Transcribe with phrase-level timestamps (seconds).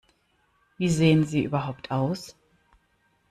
[0.77, 2.35] Wie sehen Sie überhaupt aus?